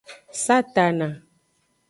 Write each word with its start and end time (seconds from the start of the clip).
Satana. 0.43 1.09